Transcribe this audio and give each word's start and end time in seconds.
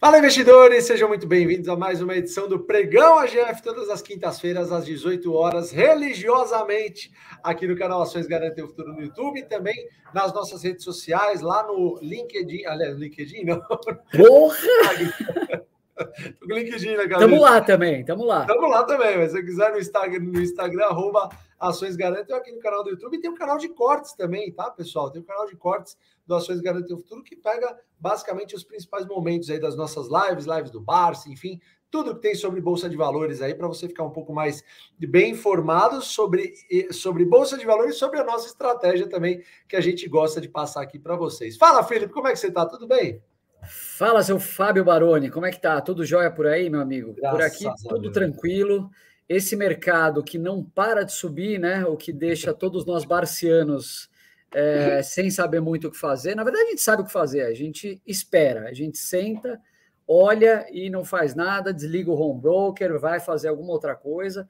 Fala, 0.00 0.16
investidores! 0.16 0.86
Sejam 0.86 1.08
muito 1.08 1.26
bem-vindos 1.26 1.68
a 1.68 1.76
mais 1.76 2.00
uma 2.00 2.16
edição 2.16 2.48
do 2.48 2.60
Pregão 2.60 3.18
AGF, 3.18 3.62
todas 3.62 3.90
as 3.90 4.00
quintas-feiras, 4.00 4.72
às 4.72 4.86
18 4.86 5.30
horas, 5.30 5.70
religiosamente, 5.70 7.12
aqui 7.44 7.66
no 7.66 7.76
canal 7.76 8.00
Ações 8.00 8.26
Garantem 8.26 8.64
o 8.64 8.68
Futuro 8.68 8.94
no 8.94 9.02
YouTube 9.02 9.40
e 9.40 9.42
também 9.44 9.76
nas 10.14 10.32
nossas 10.32 10.62
redes 10.62 10.84
sociais, 10.84 11.42
lá 11.42 11.66
no 11.66 11.98
LinkedIn. 12.00 12.64
Aliás, 12.64 12.96
LinkedIn 12.96 13.44
não. 13.44 13.60
Porra! 13.60 14.56
Tô 16.40 16.46
com 16.46 16.54
o 16.54 16.56
LinkedIn 16.56 16.92
na 16.92 17.02
cabeça. 17.02 17.20
Tamo 17.20 17.38
lá 17.38 17.60
também, 17.60 18.02
tamo 18.02 18.24
lá. 18.24 18.46
Tamo 18.46 18.68
lá 18.68 18.84
também, 18.84 19.18
mas 19.18 19.32
se 19.32 19.36
você 19.36 19.42
quiser 19.42 19.70
no 19.70 19.78
Instagram, 19.78 20.20
no 20.20 20.40
Instagram, 20.40 20.84
arroba 20.86 21.28
Ações 21.60 21.94
Garantem, 21.94 22.34
aqui 22.34 22.50
no 22.50 22.58
canal 22.58 22.82
do 22.82 22.90
YouTube, 22.90 23.16
e 23.16 23.20
tem 23.20 23.30
um 23.30 23.34
canal 23.34 23.58
de 23.58 23.68
cortes 23.68 24.14
também, 24.14 24.50
tá, 24.50 24.70
pessoal? 24.70 25.10
Tem 25.10 25.20
um 25.20 25.24
canal 25.24 25.46
de 25.46 25.54
cortes 25.54 25.96
do 26.26 26.34
Ações 26.34 26.60
Garantem 26.60 26.96
o 26.96 26.98
Futuro, 26.98 27.22
que 27.22 27.36
pega 27.36 27.78
basicamente 27.98 28.56
os 28.56 28.64
principais 28.64 29.06
momentos 29.06 29.50
aí 29.50 29.60
das 29.60 29.76
nossas 29.76 30.08
lives, 30.08 30.46
lives 30.46 30.70
do 30.70 30.80
Barça, 30.80 31.28
enfim, 31.28 31.60
tudo 31.90 32.14
que 32.14 32.22
tem 32.22 32.34
sobre 32.34 32.60
Bolsa 32.60 32.88
de 32.88 32.96
Valores 32.96 33.42
aí, 33.42 33.52
para 33.54 33.66
você 33.66 33.88
ficar 33.88 34.04
um 34.04 34.10
pouco 34.10 34.32
mais 34.32 34.64
bem 34.98 35.32
informado 35.32 36.00
sobre, 36.00 36.54
sobre 36.92 37.24
Bolsa 37.24 37.58
de 37.58 37.66
Valores 37.66 37.96
e 37.96 37.98
sobre 37.98 38.18
a 38.18 38.24
nossa 38.24 38.46
estratégia 38.46 39.08
também, 39.08 39.42
que 39.68 39.76
a 39.76 39.80
gente 39.80 40.08
gosta 40.08 40.40
de 40.40 40.48
passar 40.48 40.82
aqui 40.82 40.98
para 40.98 41.16
vocês. 41.16 41.56
Fala, 41.56 41.82
Felipe, 41.82 42.12
como 42.12 42.28
é 42.28 42.32
que 42.32 42.38
você 42.38 42.46
está? 42.46 42.64
Tudo 42.64 42.86
bem? 42.86 43.20
Fala, 43.98 44.22
seu 44.22 44.40
Fábio 44.40 44.84
Baroni, 44.84 45.30
como 45.30 45.44
é 45.44 45.50
que 45.50 45.60
tá? 45.60 45.80
Tudo 45.80 46.06
jóia 46.06 46.30
por 46.30 46.46
aí, 46.46 46.70
meu 46.70 46.80
amigo? 46.80 47.12
Graças 47.12 47.58
por 47.58 47.68
aqui, 47.68 47.82
tudo 47.88 48.10
tranquilo. 48.10 48.90
Esse 49.30 49.54
mercado 49.54 50.24
que 50.24 50.36
não 50.36 50.64
para 50.64 51.04
de 51.04 51.12
subir, 51.12 51.60
né? 51.60 51.86
O 51.86 51.96
que 51.96 52.12
deixa 52.12 52.52
todos 52.52 52.84
nós 52.84 53.04
barcianos 53.04 54.10
é, 54.52 55.02
sem 55.02 55.30
saber 55.30 55.60
muito 55.60 55.86
o 55.86 55.90
que 55.90 55.96
fazer. 55.96 56.34
Na 56.34 56.42
verdade, 56.42 56.64
a 56.64 56.70
gente 56.70 56.80
sabe 56.80 57.02
o 57.02 57.04
que 57.04 57.12
fazer, 57.12 57.42
a 57.42 57.54
gente 57.54 58.02
espera, 58.04 58.68
a 58.68 58.72
gente 58.72 58.98
senta, 58.98 59.60
olha 60.06 60.66
e 60.72 60.90
não 60.90 61.04
faz 61.04 61.36
nada, 61.36 61.72
desliga 61.72 62.10
o 62.10 62.20
home 62.20 62.40
broker, 62.40 62.98
vai 62.98 63.20
fazer 63.20 63.46
alguma 63.46 63.70
outra 63.70 63.94
coisa, 63.94 64.48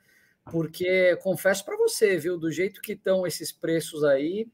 porque 0.50 1.14
confesso 1.16 1.62
para 1.62 1.76
você, 1.76 2.16
viu, 2.16 2.38
do 2.38 2.50
jeito 2.50 2.80
que 2.80 2.92
estão 2.92 3.26
esses 3.26 3.52
preços 3.52 4.02
aí, 4.02 4.48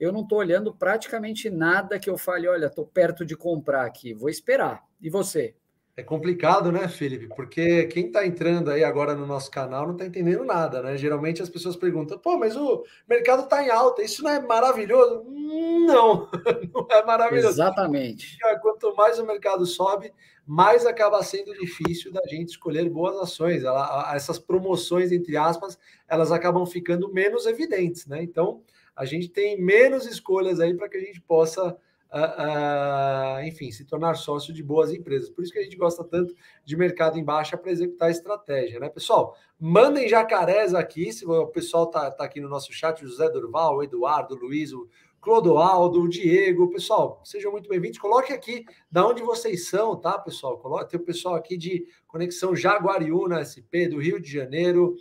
eu 0.00 0.10
não 0.10 0.22
estou 0.22 0.38
olhando 0.38 0.74
praticamente 0.74 1.48
nada 1.48 2.00
que 2.00 2.10
eu 2.10 2.18
fale, 2.18 2.48
olha, 2.48 2.66
estou 2.66 2.84
perto 2.84 3.24
de 3.24 3.36
comprar 3.36 3.86
aqui, 3.86 4.12
vou 4.12 4.28
esperar. 4.28 4.82
E 5.00 5.08
você? 5.08 5.54
É 5.94 6.02
complicado, 6.02 6.72
né, 6.72 6.88
Felipe? 6.88 7.28
Porque 7.36 7.84
quem 7.84 8.06
está 8.06 8.26
entrando 8.26 8.70
aí 8.70 8.82
agora 8.82 9.14
no 9.14 9.26
nosso 9.26 9.50
canal 9.50 9.84
não 9.84 9.92
está 9.92 10.06
entendendo 10.06 10.42
nada, 10.42 10.82
né? 10.82 10.96
Geralmente 10.96 11.42
as 11.42 11.50
pessoas 11.50 11.76
perguntam, 11.76 12.18
pô, 12.18 12.38
mas 12.38 12.56
o 12.56 12.82
mercado 13.06 13.42
está 13.42 13.62
em 13.62 13.68
alta, 13.68 14.02
isso 14.02 14.22
não 14.22 14.30
é 14.30 14.40
maravilhoso? 14.40 15.22
Não, 15.26 16.30
não 16.72 16.86
é 16.90 17.04
maravilhoso. 17.04 17.48
Exatamente. 17.48 18.38
Quanto 18.62 18.96
mais 18.96 19.18
o 19.18 19.26
mercado 19.26 19.66
sobe, 19.66 20.10
mais 20.46 20.86
acaba 20.86 21.22
sendo 21.22 21.52
difícil 21.52 22.10
da 22.10 22.22
gente 22.26 22.50
escolher 22.50 22.88
boas 22.88 23.16
ações. 23.16 23.62
Ela, 23.62 24.14
essas 24.14 24.38
promoções, 24.38 25.12
entre 25.12 25.36
aspas, 25.36 25.78
elas 26.08 26.32
acabam 26.32 26.64
ficando 26.64 27.12
menos 27.12 27.44
evidentes, 27.44 28.06
né? 28.06 28.22
Então, 28.22 28.62
a 28.96 29.04
gente 29.04 29.28
tem 29.28 29.60
menos 29.60 30.06
escolhas 30.06 30.58
aí 30.58 30.74
para 30.74 30.88
que 30.88 30.96
a 30.96 31.00
gente 31.00 31.20
possa, 31.20 31.76
uh, 32.12 33.40
uh, 33.40 33.44
enfim, 33.44 33.70
se 33.72 33.84
tornar 33.84 34.14
sócio 34.14 34.52
de 34.52 34.62
boas 34.62 34.92
empresas. 34.92 35.30
Por 35.30 35.42
isso 35.42 35.52
que 35.52 35.58
a 35.58 35.62
gente 35.62 35.76
gosta 35.76 36.04
tanto 36.04 36.34
de 36.64 36.76
mercado 36.76 37.18
em 37.18 37.24
baixa 37.24 37.56
para 37.56 37.72
executar 37.72 38.08
a 38.08 38.12
estratégia, 38.12 38.78
né, 38.78 38.88
pessoal? 38.88 39.36
Mandem 39.58 40.08
jacarés 40.08 40.74
aqui, 40.74 41.12
se 41.12 41.24
o 41.24 41.46
pessoal 41.46 41.86
tá, 41.86 42.10
tá 42.10 42.24
aqui 42.24 42.40
no 42.40 42.48
nosso 42.48 42.72
chat, 42.72 43.02
o 43.02 43.08
José 43.08 43.28
Durval, 43.30 43.76
o 43.76 43.82
Eduardo, 43.82 44.34
o 44.34 44.38
Luiz, 44.38 44.72
o 44.72 44.88
Clodoaldo, 45.22 46.02
o 46.02 46.08
Diego, 46.08 46.68
pessoal, 46.68 47.20
sejam 47.24 47.52
muito 47.52 47.68
bem-vindos. 47.68 47.96
Coloque 47.96 48.32
aqui 48.32 48.64
da 48.90 49.06
onde 49.06 49.22
vocês 49.22 49.68
são, 49.68 49.94
tá, 49.94 50.18
pessoal? 50.18 50.58
Coloque, 50.58 50.90
tem 50.90 50.98
o 50.98 51.04
pessoal 51.04 51.36
aqui 51.36 51.56
de 51.56 51.86
Conexão 52.08 52.56
Jaguariúna, 52.56 53.44
SP, 53.46 53.86
do 53.86 54.00
Rio 54.00 54.20
de 54.20 54.28
Janeiro, 54.28 54.96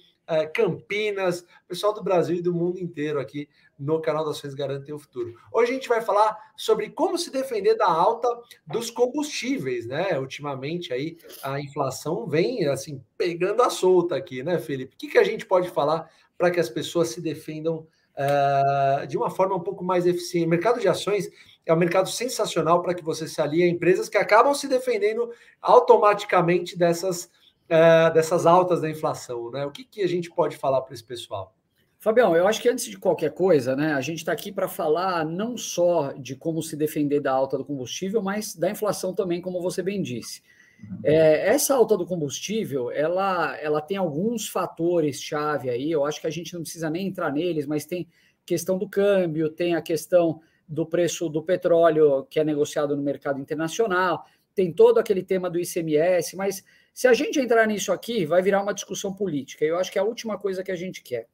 Campinas, 0.54 1.46
pessoal 1.68 1.94
do 1.94 2.04
Brasil 2.04 2.38
e 2.38 2.42
do 2.42 2.54
mundo 2.54 2.80
inteiro 2.80 3.20
aqui 3.20 3.50
no 3.78 4.00
canal 4.00 4.24
das 4.24 4.38
Ações 4.38 4.54
Garantem 4.54 4.94
o 4.94 5.00
Futuro. 5.00 5.34
Hoje 5.52 5.72
a 5.72 5.74
gente 5.74 5.90
vai 5.90 6.02
falar 6.02 6.38
sobre 6.56 6.90
como 6.90 7.18
se 7.18 7.32
defender 7.32 7.76
da 7.76 7.88
alta 7.88 8.28
dos 8.66 8.92
combustíveis, 8.92 9.88
né? 9.88 10.20
Ultimamente 10.20 10.94
aí 10.94 11.18
a 11.44 11.60
inflação 11.60 12.28
vem 12.28 12.68
assim 12.68 13.04
pegando 13.18 13.64
a 13.64 13.70
solta 13.70 14.16
aqui, 14.16 14.44
né, 14.44 14.60
Felipe? 14.60 14.94
O 14.94 14.98
que, 14.98 15.08
que 15.08 15.18
a 15.18 15.24
gente 15.24 15.46
pode 15.46 15.70
falar 15.70 16.10
para 16.38 16.52
que 16.52 16.60
as 16.60 16.70
pessoas 16.70 17.10
se 17.10 17.22
defendam 17.22 17.88
uh, 18.16 19.08
de 19.08 19.18
uma 19.18 19.30
forma 19.30 19.56
um 19.56 19.60
pouco 19.60 19.84
mais 19.84 20.06
eficiente? 20.06 20.46
O 20.46 20.50
mercado 20.50 20.80
de 20.80 20.88
ações 20.88 21.30
é 21.66 21.74
um 21.74 21.78
mercado 21.78 22.10
sensacional 22.10 22.82
para 22.82 22.94
que 22.94 23.04
você 23.04 23.28
se 23.28 23.42
alie 23.42 23.64
a 23.64 23.68
empresas 23.68 24.10
que 24.10 24.18
acabam 24.18 24.54
se 24.54 24.68
defendendo 24.68 25.32
automaticamente 25.62 26.78
dessas, 26.78 27.30
uh, 27.72 28.14
dessas 28.14 28.46
altas 28.46 28.82
da 28.82 28.90
inflação, 28.90 29.50
né? 29.50 29.66
O 29.66 29.72
que, 29.72 29.86
que 29.86 30.02
a 30.02 30.08
gente 30.08 30.30
pode 30.30 30.58
falar 30.58 30.82
para 30.82 30.94
esse 30.94 31.04
pessoal? 31.04 31.56
Fabião, 31.98 32.36
eu 32.36 32.48
acho 32.48 32.60
que 32.60 32.68
antes 32.68 32.86
de 32.86 32.98
qualquer 32.98 33.32
coisa, 33.32 33.76
né, 33.76 33.94
a 33.94 34.02
gente 34.02 34.18
está 34.18 34.32
aqui 34.32 34.52
para 34.52 34.68
falar 34.68 35.24
não 35.24 35.56
só 35.56 36.14
de 36.14 36.36
como 36.36 36.62
se 36.64 36.76
defender 36.76 37.20
da 37.20 37.32
alta 37.32 37.60
do 37.60 37.64
combustível, 37.64 38.24
mas 38.24 38.56
da 38.56 38.72
inflação 38.72 39.14
também, 39.14 39.40
como 39.40 39.62
você 39.62 39.84
bem 39.84 40.02
disse. 40.02 40.42
Uhum. 40.82 41.00
É, 41.04 41.48
essa 41.48 41.76
alta 41.76 41.96
do 41.96 42.06
combustível, 42.06 42.90
ela, 42.92 43.56
ela 43.58 43.80
tem 43.80 43.98
alguns 43.98 44.50
fatores 44.50 45.22
chave 45.22 45.70
aí. 45.70 45.92
Eu 45.92 46.04
acho 46.04 46.20
que 46.20 46.26
a 46.26 46.32
gente 46.32 46.56
não 46.56 46.64
precisa 46.64 46.90
nem 46.90 47.08
entrar 47.08 47.32
neles, 47.32 47.68
mas 47.68 47.86
tem 47.86 48.08
questão 48.44 48.80
do 48.80 48.90
câmbio, 48.90 49.52
tem 49.52 49.76
a 49.76 49.82
questão 49.82 50.42
do 50.68 50.88
preço 50.88 51.30
do 51.30 51.44
petróleo 51.44 52.26
que 52.30 52.40
é 52.40 52.44
negociado 52.44 52.96
no 52.96 53.04
mercado 53.04 53.40
internacional, 53.40 54.26
tem 54.56 54.74
todo 54.74 54.98
aquele 54.98 55.22
tema 55.22 55.52
do 55.52 55.60
ICMS, 55.60 56.36
mas 56.36 56.64
se 56.94 57.08
a 57.08 57.14
gente 57.14 57.40
entrar 57.40 57.66
nisso 57.68 57.92
aqui, 57.92 58.26
vai 58.26 58.42
virar 58.42 58.62
uma 58.62 58.74
discussão 58.74 59.14
política. 59.14 59.64
Eu 59.64 59.78
acho 59.78 59.92
que 59.92 59.98
é 59.98 60.02
a 60.02 60.06
última 60.06 60.38
coisa 60.38 60.64
que 60.64 60.72
a 60.72 60.76
gente 60.76 61.02
quer. 61.02 61.28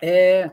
É, 0.00 0.50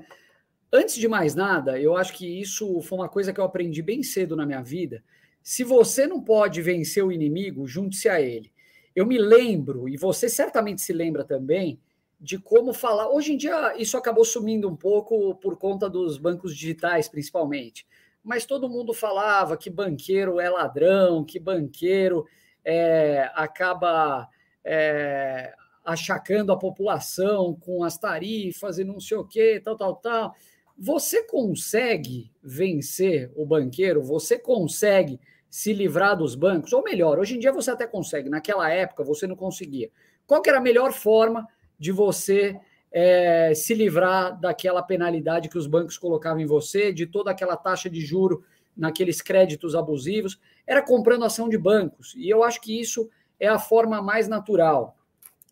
antes 0.71 0.95
de 0.95 1.07
mais 1.07 1.35
nada, 1.35 1.79
eu 1.79 1.95
acho 1.95 2.13
que 2.13 2.41
isso 2.41 2.81
foi 2.81 2.97
uma 2.97 3.09
coisa 3.09 3.33
que 3.33 3.39
eu 3.39 3.43
aprendi 3.45 3.81
bem 3.81 4.03
cedo 4.03 4.35
na 4.35 4.45
minha 4.45 4.61
vida. 4.61 5.03
Se 5.41 5.63
você 5.63 6.07
não 6.07 6.21
pode 6.21 6.61
vencer 6.61 7.03
o 7.03 7.11
inimigo, 7.11 7.67
junte-se 7.67 8.09
a 8.09 8.21
ele. 8.21 8.51
Eu 8.95 9.05
me 9.05 9.17
lembro, 9.17 9.89
e 9.89 9.97
você 9.97 10.29
certamente 10.29 10.81
se 10.81 10.93
lembra 10.93 11.23
também, 11.23 11.79
de 12.19 12.39
como 12.39 12.73
falar. 12.73 13.09
Hoje 13.09 13.33
em 13.33 13.37
dia, 13.37 13.75
isso 13.77 13.97
acabou 13.97 14.23
sumindo 14.23 14.69
um 14.69 14.75
pouco 14.75 15.35
por 15.35 15.57
conta 15.57 15.89
dos 15.89 16.17
bancos 16.17 16.55
digitais, 16.55 17.07
principalmente. 17.07 17.85
Mas 18.23 18.45
todo 18.45 18.69
mundo 18.69 18.93
falava 18.93 19.57
que 19.57 19.69
banqueiro 19.69 20.39
é 20.39 20.49
ladrão, 20.49 21.23
que 21.23 21.39
banqueiro 21.39 22.25
é, 22.63 23.29
acaba 23.35 24.27
é, 24.65 25.53
achacando 25.85 26.51
a 26.51 26.57
população 26.57 27.53
com 27.53 27.83
as 27.83 27.97
tarifas 27.97 28.79
e 28.79 28.83
não 28.83 28.99
sei 28.99 29.17
o 29.17 29.23
que, 29.23 29.59
tal, 29.59 29.77
tal, 29.77 29.95
tal. 29.95 30.35
Você 30.77 31.23
consegue 31.23 32.31
vencer 32.43 33.31
o 33.35 33.45
banqueiro? 33.45 34.01
Você 34.01 34.37
consegue 34.37 35.19
se 35.49 35.71
livrar 35.71 36.17
dos 36.17 36.35
bancos? 36.35 36.73
Ou 36.73 36.83
melhor, 36.83 37.19
hoje 37.19 37.35
em 37.35 37.39
dia 37.39 37.53
você 37.53 37.71
até 37.71 37.87
consegue, 37.87 38.29
naquela 38.29 38.69
época 38.69 39.03
você 39.03 39.25
não 39.27 39.35
conseguia. 39.35 39.89
Qual 40.27 40.41
era 40.45 40.57
a 40.57 40.61
melhor 40.61 40.91
forma 40.91 41.47
de 41.79 41.91
você 41.91 42.59
é, 42.91 43.53
se 43.53 43.73
livrar 43.73 44.37
daquela 44.39 44.81
penalidade 44.81 45.47
que 45.47 45.57
os 45.57 45.67
bancos 45.67 45.97
colocavam 45.97 46.41
em 46.41 46.45
você, 46.45 46.91
de 46.91 47.05
toda 47.05 47.31
aquela 47.31 47.55
taxa 47.55 47.89
de 47.89 48.01
juro 48.01 48.43
naqueles 48.75 49.21
créditos 49.21 49.75
abusivos? 49.75 50.39
Era 50.65 50.81
comprando 50.81 51.23
ação 51.23 51.47
de 51.47 51.57
bancos. 51.57 52.13
E 52.17 52.27
eu 52.27 52.43
acho 52.43 52.59
que 52.59 52.77
isso 52.77 53.09
é 53.39 53.47
a 53.47 53.59
forma 53.59 54.01
mais 54.01 54.27
natural. 54.27 54.97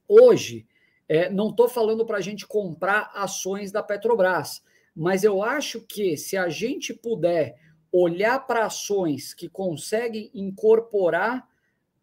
Hoje, 0.08 0.66
é, 1.08 1.30
não 1.30 1.50
estou 1.50 1.68
falando 1.68 2.06
para 2.06 2.18
a 2.18 2.22
gente 2.22 2.48
comprar 2.48 3.12
ações 3.14 3.72
da 3.72 3.84
Petrobras, 3.84 4.64
mas 4.96 5.24
eu 5.24 5.44
acho 5.44 5.82
que 5.82 6.16
se 6.18 6.38
a 6.38 6.50
gente 6.50 6.94
puder 6.94 7.56
olhar 7.92 8.40
para 8.48 8.66
ações 8.66 9.34
que 9.34 9.50
conseguem 9.50 10.32
incorporar 10.34 11.48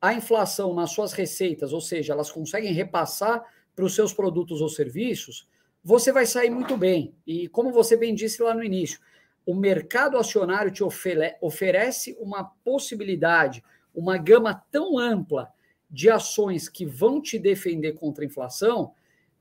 a 0.01 0.15
inflação 0.15 0.75
nas 0.75 0.93
suas 0.93 1.13
receitas, 1.13 1.73
ou 1.73 1.81
seja, 1.81 2.13
elas 2.13 2.31
conseguem 2.31 2.73
repassar 2.73 3.45
para 3.75 3.85
os 3.85 3.95
seus 3.95 4.13
produtos 4.13 4.61
ou 4.61 4.69
serviços, 4.69 5.49
você 5.83 6.13
vai 6.13 6.27
sair 6.27 6.51
muito 6.51 6.77
bem. 6.77 7.15
E 7.27 7.49
como 7.49 7.73
você 7.73 7.97
bem 7.97 8.15
disse 8.15 8.43
lá 8.43 8.55
no 8.55 8.63
início, 8.63 9.01
o 9.45 9.55
mercado 9.55 10.17
acionário 10.17 10.71
te 10.71 10.85
oferece 10.85 12.17
uma 12.21 12.45
possibilidade, 12.45 13.65
uma 13.95 14.17
gama 14.17 14.55
tão 14.71 14.99
ampla 14.99 15.53
de 15.91 16.09
ações 16.09 16.69
que 16.69 16.87
vão 16.87 17.21
te 17.21 17.39
defender 17.39 17.93
contra 17.95 18.25
a 18.25 18.27
inflação, 18.27 18.93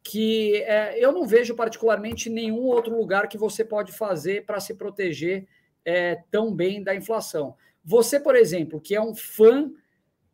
que 0.01 0.55
é, 0.63 0.97
eu 0.97 1.11
não 1.11 1.27
vejo 1.27 1.55
particularmente 1.55 2.29
nenhum 2.29 2.63
outro 2.63 2.95
lugar 2.97 3.27
que 3.27 3.37
você 3.37 3.63
pode 3.63 3.91
fazer 3.91 4.45
para 4.45 4.59
se 4.59 4.73
proteger 4.73 5.47
é, 5.85 6.23
tão 6.31 6.53
bem 6.53 6.81
da 6.81 6.95
inflação. 6.95 7.55
Você, 7.83 8.19
por 8.19 8.35
exemplo, 8.35 8.81
que 8.81 8.95
é 8.95 9.01
um 9.01 9.15
fã 9.15 9.71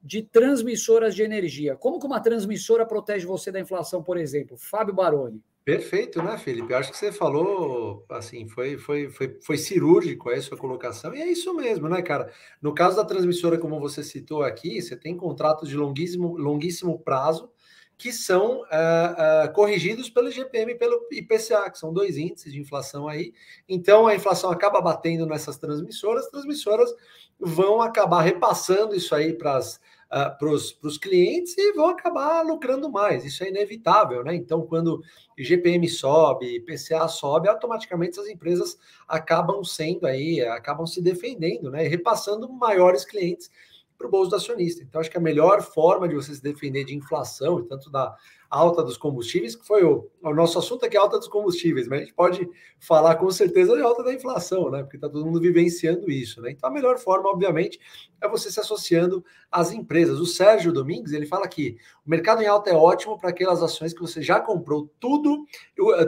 de 0.02 0.22
transmissoras 0.22 1.16
de 1.16 1.24
energia, 1.24 1.76
como 1.76 2.00
que 2.00 2.06
uma 2.06 2.20
transmissora 2.20 2.86
protege 2.86 3.26
você 3.26 3.52
da 3.52 3.60
inflação, 3.60 4.04
por 4.04 4.18
exemplo? 4.18 4.56
Fábio 4.56 4.94
Baroni. 4.94 5.42
Perfeito, 5.66 6.22
né, 6.22 6.38
Felipe? 6.38 6.72
Eu 6.72 6.78
acho 6.78 6.92
que 6.92 6.98
você 6.98 7.12
falou, 7.12 8.06
assim, 8.12 8.48
foi, 8.48 8.78
foi, 8.78 9.10
foi, 9.10 9.40
foi 9.42 9.58
cirúrgico 9.58 10.30
aí 10.30 10.38
a 10.38 10.42
sua 10.44 10.56
colocação, 10.56 11.16
e 11.16 11.20
é 11.20 11.28
isso 11.28 11.52
mesmo, 11.56 11.90
né, 11.90 12.04
cara? 12.04 12.32
No 12.62 12.72
caso 12.72 12.96
da 12.96 13.04
transmissora, 13.04 13.58
como 13.58 13.80
você 13.80 14.04
citou 14.04 14.44
aqui, 14.44 14.80
você 14.80 14.96
tem 14.96 15.18
contratos 15.18 15.68
de 15.68 15.76
longuíssimo, 15.76 16.38
longuíssimo 16.38 17.00
prazo 17.00 17.50
que 17.98 18.12
são 18.12 18.62
uh, 18.62 19.46
uh, 19.48 19.54
corrigidos 19.54 20.08
pelo 20.10 20.30
GPM 20.30 20.74
e 20.74 20.76
pelo 20.76 21.08
IPCA, 21.12 21.72
que 21.72 21.80
são 21.80 21.94
dois 21.94 22.18
índices 22.18 22.52
de 22.52 22.60
inflação 22.60 23.08
aí. 23.08 23.34
Então, 23.68 24.06
a 24.06 24.14
inflação 24.14 24.52
acaba 24.52 24.82
batendo 24.82 25.26
nessas 25.26 25.58
transmissoras, 25.58 26.26
as 26.26 26.32
transmissoras 26.32 26.94
vão 27.40 27.82
acabar 27.82 28.22
repassando 28.22 28.94
isso 28.94 29.16
aí 29.16 29.34
para 29.34 29.58
as 29.58 29.80
ah, 30.18 30.30
para 30.30 30.48
os 30.50 30.98
clientes 30.98 31.58
e 31.58 31.74
vão 31.74 31.88
acabar 31.88 32.42
lucrando 32.42 32.90
mais. 32.90 33.26
Isso 33.26 33.44
é 33.44 33.50
inevitável, 33.50 34.24
né? 34.24 34.34
Então, 34.34 34.62
quando 34.62 35.04
IGPM 35.38 35.90
sobe, 35.90 36.56
IPCA 36.56 37.06
sobe, 37.10 37.50
automaticamente 37.50 38.18
as 38.18 38.28
empresas 38.28 38.78
acabam 39.10 39.62
sendo 39.66 40.08
aí, 40.08 40.40
acabam 40.40 40.88
se 40.88 41.02
defendendo, 41.02 41.70
né? 41.70 41.84
E 41.84 41.90
repassando 41.90 42.50
maiores 42.50 43.04
clientes 43.04 43.52
para 43.98 44.08
o 44.08 44.10
bolso 44.10 44.30
do 44.30 44.38
acionista. 44.38 44.82
Então, 44.84 45.02
acho 45.02 45.12
que 45.12 45.18
a 45.18 45.20
melhor 45.20 45.62
forma 45.62 46.08
de 46.08 46.16
você 46.16 46.34
se 46.34 46.42
defender 46.42 46.86
de 46.86 46.96
inflação, 46.96 47.62
tanto 47.66 47.90
da 47.90 48.16
alta 48.56 48.82
dos 48.84 48.98
combustíveis, 48.98 49.56
que 49.56 49.66
foi 49.66 49.84
o, 49.84 50.10
o 50.24 50.34
nosso 50.34 50.58
assunto 50.58 50.86
aqui, 50.86 50.96
alta 50.96 51.18
dos 51.20 51.28
combustíveis, 51.28 51.88
mas 51.88 52.00
a 52.00 52.04
gente 52.04 52.14
pode 52.14 52.50
falar 52.80 53.16
com 53.16 53.30
certeza 53.30 53.76
de 53.76 53.82
alta 53.82 54.04
da 54.04 54.14
inflação, 54.14 54.72
né? 54.72 54.82
Porque 54.82 54.96
está 54.96 55.10
todo 55.10 55.26
mundo 55.26 55.42
vivenciando 55.42 56.10
isso, 56.10 56.42
né? 56.42 56.52
Então, 56.52 56.70
a 56.70 56.74
melhor 56.74 56.98
forma, 56.98 57.30
obviamente, 57.30 57.80
é 58.22 58.28
você 58.30 58.50
se 58.50 58.60
associando 58.60 59.24
às 59.52 59.72
empresas. 59.72 60.20
O 60.20 60.26
Sérgio 60.26 60.72
Domingues, 60.72 61.12
ele 61.12 61.26
fala 61.26 61.48
que 61.48 61.78
o 62.06 62.10
mercado 62.10 62.42
em 62.42 62.48
alta 62.48 62.70
é 62.70 62.74
ótimo 62.74 63.18
para 63.18 63.30
aquelas 63.30 63.62
ações 63.62 63.94
que 63.94 64.02
você 64.02 64.22
já 64.22 64.40
comprou 64.40 64.90
tudo, 65.00 65.46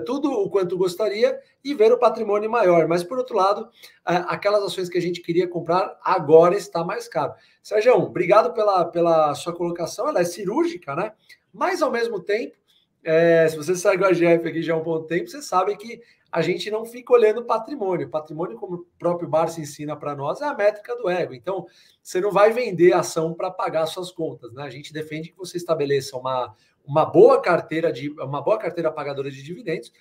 tudo 0.06 0.32
o 0.32 0.50
quanto 0.50 0.78
gostaria 0.78 1.38
e 1.64 1.74
ver 1.74 1.92
o 1.92 2.00
patrimônio 2.00 2.50
maior. 2.50 2.88
Mas, 2.88 3.04
por 3.04 3.18
outro 3.18 3.36
lado, 3.36 3.68
aquelas 4.06 4.64
ações 4.64 4.88
que 4.90 4.98
a 4.98 5.02
gente 5.02 5.22
queria 5.22 5.48
comprar 5.50 6.00
agora 6.02 6.56
está 6.56 6.84
mais 6.84 7.10
caro. 7.10 7.34
Sérgio, 7.62 7.94
obrigado 7.96 8.54
pela, 8.54 8.86
pela 8.86 9.36
sua 9.36 9.54
colocação, 9.54 10.08
ela 10.08 10.22
é 10.22 10.24
cirúrgica, 10.24 10.96
né? 10.96 11.12
Mas, 11.54 11.82
ao 11.82 11.92
mesmo 11.92 12.20
tempo, 12.20 12.56
é, 13.04 13.48
se 13.48 13.56
você 13.56 13.76
segue 13.76 14.04
a 14.04 14.12
GF 14.12 14.48
aqui 14.48 14.62
já 14.62 14.74
há 14.74 14.78
um 14.78 14.84
bom 14.84 15.04
tempo, 15.04 15.30
você 15.30 15.42
sabe 15.42 15.76
que 15.78 16.02
a 16.32 16.42
gente 16.42 16.70
não 16.70 16.86
fica 16.86 17.14
olhando 17.14 17.46
patrimônio. 17.46 18.10
Patrimônio, 18.10 18.58
como 18.58 18.76
o 18.76 18.86
próprio 19.00 19.30
Barça 19.30 19.62
ensina 19.62 19.96
para 19.96 20.16
nós, 20.16 20.42
é 20.42 20.46
a 20.46 20.54
métrica 20.54 20.96
do 20.96 21.10
ego. 21.10 21.34
Então, 21.34 21.66
você 22.04 22.20
não 22.20 22.32
vai 22.32 22.52
vender 22.52 22.94
ação 22.94 23.34
para 23.34 23.50
pagar 23.50 23.86
suas 23.86 24.12
contas. 24.12 24.54
Né? 24.54 24.64
A 24.64 24.70
gente 24.70 24.92
defende 24.92 25.30
que 25.30 25.38
você 25.38 25.58
estabeleça 25.58 26.18
uma, 26.18 26.54
uma 26.86 27.06
boa 27.06 27.42
carteira 27.42 27.92
de 27.92 28.10
uma 28.10 28.42
boa 28.42 28.58
carteira 28.58 28.92
pagadora 28.92 29.32
de 29.32 29.42
dividendos 29.42 29.92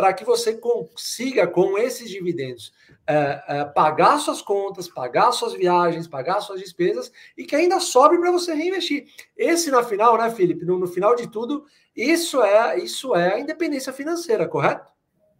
para 0.00 0.14
que 0.14 0.24
você 0.24 0.54
consiga, 0.54 1.46
com 1.46 1.76
esses 1.76 2.08
dividendos, 2.08 2.72
é, 3.06 3.42
é, 3.46 3.64
pagar 3.66 4.18
suas 4.18 4.40
contas, 4.40 4.88
pagar 4.88 5.30
suas 5.30 5.52
viagens, 5.52 6.08
pagar 6.08 6.40
suas 6.40 6.58
despesas 6.58 7.12
e 7.36 7.44
que 7.44 7.54
ainda 7.54 7.78
sobre 7.80 8.18
para 8.18 8.32
você 8.32 8.54
reinvestir. 8.54 9.04
Esse, 9.36 9.70
na 9.70 9.82
final, 9.82 10.16
né, 10.16 10.30
Felipe? 10.30 10.64
No, 10.64 10.78
no, 10.78 10.86
final 10.86 11.14
de 11.14 11.30
tudo, 11.30 11.66
isso 11.94 12.42
é, 12.42 12.78
isso 12.78 13.14
é 13.14 13.34
a 13.34 13.38
independência 13.38 13.92
financeira, 13.92 14.48
correto? 14.48 14.86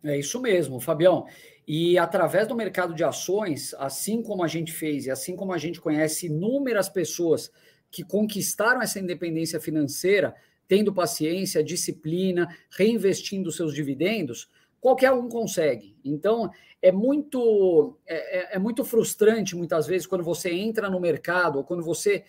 É 0.04 0.18
isso 0.18 0.38
mesmo, 0.38 0.78
Fabião. 0.78 1.24
E 1.66 1.96
através 1.96 2.46
do 2.46 2.54
mercado 2.54 2.92
de 2.92 3.02
ações, 3.02 3.74
assim 3.78 4.22
como 4.22 4.44
a 4.44 4.46
gente 4.46 4.72
fez 4.72 5.06
e 5.06 5.10
assim 5.10 5.34
como 5.36 5.54
a 5.54 5.58
gente 5.58 5.80
conhece 5.80 6.26
inúmeras 6.26 6.90
pessoas 6.90 7.50
que 7.90 8.04
conquistaram 8.04 8.82
essa 8.82 9.00
independência 9.00 9.58
financeira, 9.58 10.34
tendo 10.70 10.94
paciência, 10.94 11.64
disciplina, 11.64 12.56
reinvestindo 12.70 13.50
seus 13.50 13.74
dividendos, 13.74 14.48
qualquer 14.80 15.10
um 15.10 15.28
consegue. 15.28 15.96
Então, 16.04 16.48
é 16.80 16.92
muito, 16.92 17.98
é, 18.06 18.38
é, 18.38 18.48
é 18.54 18.58
muito 18.60 18.84
frustrante, 18.84 19.56
muitas 19.56 19.88
vezes, 19.88 20.06
quando 20.06 20.22
você 20.22 20.48
entra 20.54 20.88
no 20.88 21.00
mercado 21.00 21.58
ou 21.58 21.64
quando 21.64 21.82
você 21.82 22.22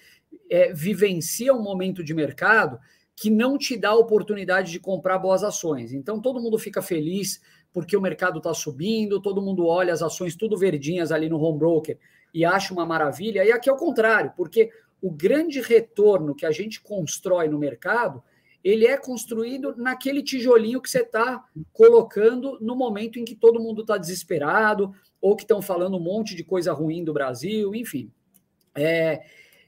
é, 0.50 0.74
vivencia 0.74 1.54
um 1.54 1.62
momento 1.62 2.04
de 2.04 2.16
mercado 2.16 2.80
que 3.16 3.30
não 3.30 3.60
te 3.60 3.78
dá 3.78 3.90
a 3.90 3.96
oportunidade 3.96 4.72
de 4.72 4.80
comprar 4.80 5.20
boas 5.20 5.44
ações. 5.44 5.94
Então, 5.94 6.20
todo 6.20 6.42
mundo 6.42 6.58
fica 6.58 6.82
feliz 6.82 7.40
porque 7.72 7.96
o 7.96 8.02
mercado 8.02 8.40
está 8.40 8.56
subindo, 8.56 9.22
todo 9.22 9.40
mundo 9.40 9.68
olha 9.68 9.94
as 9.94 10.02
ações 10.02 10.36
tudo 10.36 10.58
verdinhas 10.58 11.12
ali 11.12 11.30
no 11.30 11.40
home 11.40 11.60
broker 11.60 11.96
e 12.34 12.44
acha 12.44 12.74
uma 12.74 12.88
maravilha. 12.88 13.46
E 13.46 13.52
aqui 13.52 13.70
é 13.70 13.72
o 13.72 13.78
contrário, 13.78 14.34
porque 14.36 14.72
o 15.00 15.12
grande 15.12 15.62
retorno 15.62 16.34
que 16.34 16.48
a 16.48 16.52
gente 16.52 16.82
constrói 16.82 17.48
no 17.48 17.60
mercado 17.60 18.24
ele 18.64 18.86
é 18.86 18.98
construído 18.98 19.76
naquele 19.76 20.22
tijolinho 20.22 20.82
que 20.82 20.90
você 20.90 21.02
está 21.02 21.44
colocando 21.74 22.58
no 22.62 22.76
momento 22.76 23.18
em 23.20 23.26
que 23.26 23.36
todo 23.36 23.60
mundo 23.60 23.82
está 23.82 23.98
desesperado 23.98 24.94
ou 25.20 25.36
que 25.36 25.44
estão 25.44 25.62
falando 25.62 25.98
um 25.98 26.02
monte 26.02 26.36
de 26.36 26.44
coisa 26.44 26.72
ruim 26.72 27.04
do 27.04 27.14
Brasil, 27.14 27.74
enfim. 27.74 28.12
É, 28.76 29.22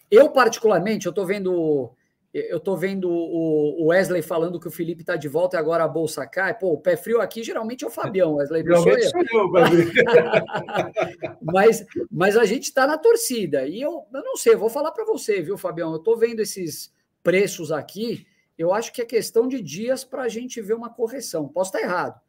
eu, 0.10 0.30
particularmente, 0.30 1.06
eu 1.06 1.12
estou 1.12 1.26
vendo. 1.26 1.92
Eu 2.34 2.58
estou 2.58 2.76
vendo 2.76 3.12
o 3.12 3.86
Wesley 3.90 4.24
falando 4.24 4.60
que 4.60 4.68
o 4.68 4.72
Felipe 4.72 5.02
está 5.02 5.16
de 5.16 5.28
volta 5.28 5.56
e 5.56 5.60
agora 5.60 5.84
a 5.84 5.88
bolsa 5.88 6.26
cai. 6.26 6.58
Pô, 6.58 6.74
o 6.74 6.80
pé 6.80 6.98
frio 6.98 7.22
aqui 7.22 7.44
geralmente 7.44 7.84
é 7.84 7.88
o 7.88 7.92
Fabião, 7.92 8.36
Wesley. 8.36 8.64
Não 8.64 8.82
sou 8.82 8.92
eu. 8.92 9.10
Sou 9.10 9.22
eu 9.22 9.52
mas, 11.44 11.86
mas 12.10 12.36
a 12.36 12.44
gente 12.44 12.64
está 12.64 12.88
na 12.88 12.98
torcida. 12.98 13.68
E 13.68 13.80
eu, 13.80 14.08
eu 14.12 14.24
não 14.24 14.36
sei, 14.36 14.56
eu 14.56 14.60
vou 14.60 14.70
falar 14.70 14.92
para 14.92 15.06
você, 15.06 15.44
viu, 15.44 15.60
Fabião? 15.60 15.92
Eu 15.92 15.98
estou 15.98 16.18
vendo 16.18 16.40
esses 16.40 16.92
preços 17.22 17.72
aqui 17.72 18.26
eu 18.58 18.74
acho 18.74 18.94
que 18.94 19.02
é 19.02 19.06
questão 19.06 19.48
de 19.48 19.62
dias 19.62 20.04
para 20.04 20.24
a 20.24 20.30
gente 20.30 20.62
ver 20.62 20.74
uma 20.74 20.90
correção. 20.90 21.48
Posso 21.48 21.76
estar 21.76 21.88
errado, 21.88 22.20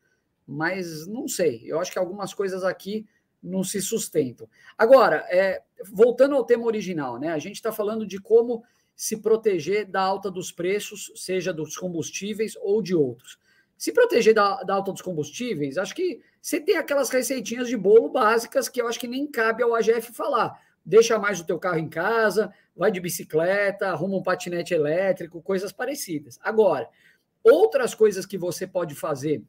mas 0.47 1.07
não 1.07 1.29
sei. 1.29 1.63
Eu 1.65 1.79
acho 1.81 1.93
que 1.93 1.99
algumas 1.99 2.33
coisas 2.33 2.65
aqui 2.65 3.07
não 3.43 3.63
se 3.63 3.81
sustentam. 3.83 4.49
Agora, 4.77 5.27
é, 5.29 5.63
voltando 5.93 6.35
ao 6.35 6.45
tema 6.45 6.65
original, 6.65 7.19
né? 7.19 7.29
A 7.29 7.39
gente 7.39 7.57
está 7.57 7.71
falando 7.71 8.07
de 8.07 8.19
como 8.19 8.65
se 8.97 9.19
proteger 9.19 9.87
da 9.87 10.01
alta 10.01 10.31
dos 10.31 10.51
preços, 10.51 11.13
seja 11.17 11.53
dos 11.53 11.77
combustíveis 11.77 12.57
ou 12.61 12.81
de 12.81 12.95
outros. 12.95 13.39
Se 13.77 13.93
proteger 13.93 14.33
da, 14.33 14.63
da 14.63 14.75
alta 14.75 14.93
dos 14.93 15.03
combustíveis, 15.03 15.77
acho 15.77 15.95
que 15.95 16.21
você 16.41 16.61
tem 16.61 16.77
aquelas 16.77 17.11
receitinhas 17.11 17.69
de 17.69 17.77
bolo 17.77 18.09
básicas 18.09 18.69
que 18.69 18.81
eu 18.81 18.89
acho 18.89 19.01
que 19.01 19.09
nem 19.09 19.27
cabe 19.27 19.63
ao 19.63 19.75
AGF 19.75 20.13
falar. 20.13 20.59
Deixa 20.85 21.19
mais 21.19 21.41
o 21.41 21.47
teu 21.47 21.59
carro 21.59 21.79
em 21.79 21.89
casa, 21.89 22.53
vai 22.77 22.91
de 22.91 23.01
bicicleta, 23.01 23.89
arruma 23.89 24.17
um 24.17 24.23
patinete 24.23 24.75
elétrico, 24.75 25.41
coisas 25.41 25.73
parecidas. 25.73 26.39
Agora, 26.43 26.89
outras 27.43 27.95
coisas 27.95 28.27
que 28.27 28.37
você 28.37 28.67
pode 28.67 28.95
fazer, 28.95 29.43